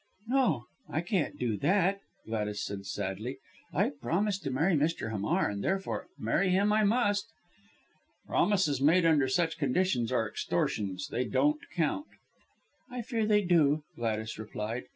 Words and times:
"No! 0.27 0.65
I 0.89 1.01
can't 1.01 1.37
do 1.37 1.57
that!" 1.57 1.99
Gladys 2.25 2.63
said 2.65 2.87
sadly. 2.87 3.37
"I've 3.71 4.01
promised 4.01 4.41
to 4.41 4.49
marry 4.49 4.73
Mr. 4.75 5.11
Hamar, 5.11 5.47
and, 5.47 5.63
therefore, 5.63 6.07
marry 6.17 6.49
him 6.49 6.73
I 6.73 6.83
must." 6.83 7.27
"Promises 8.25 8.81
made 8.81 9.05
under 9.05 9.27
such 9.27 9.59
conditions 9.59 10.11
are 10.11 10.23
mere 10.23 10.29
extortions, 10.29 11.07
they 11.09 11.25
don't 11.25 11.61
count." 11.75 12.07
"I 12.89 13.03
fear 13.03 13.27
they 13.27 13.43
do," 13.43 13.83
Gladys 13.95 14.39
replied. 14.39 14.85